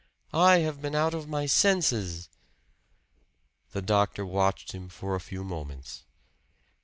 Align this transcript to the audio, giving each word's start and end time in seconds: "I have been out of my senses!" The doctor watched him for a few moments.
"I 0.33 0.61
have 0.61 0.81
been 0.81 0.95
out 0.95 1.13
of 1.13 1.27
my 1.29 1.45
senses!" 1.45 2.27
The 3.71 3.83
doctor 3.83 4.25
watched 4.25 4.71
him 4.71 4.89
for 4.89 5.13
a 5.13 5.19
few 5.21 5.43
moments. 5.43 6.05